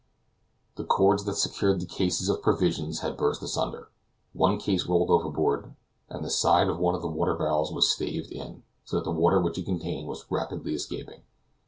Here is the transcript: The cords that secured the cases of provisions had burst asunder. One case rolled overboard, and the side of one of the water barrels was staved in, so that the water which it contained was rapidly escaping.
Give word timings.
The 0.77 0.83
cords 0.83 1.25
that 1.25 1.35
secured 1.35 1.79
the 1.79 1.85
cases 1.85 2.27
of 2.27 2.41
provisions 2.41 3.01
had 3.01 3.15
burst 3.15 3.43
asunder. 3.43 3.89
One 4.33 4.57
case 4.57 4.87
rolled 4.87 5.11
overboard, 5.11 5.75
and 6.09 6.25
the 6.25 6.29
side 6.31 6.69
of 6.69 6.79
one 6.79 6.95
of 6.95 7.03
the 7.03 7.07
water 7.07 7.35
barrels 7.35 7.71
was 7.71 7.91
staved 7.91 8.31
in, 8.31 8.63
so 8.83 8.95
that 8.97 9.03
the 9.03 9.11
water 9.11 9.39
which 9.39 9.59
it 9.59 9.65
contained 9.65 10.07
was 10.07 10.25
rapidly 10.31 10.73
escaping. 10.73 11.21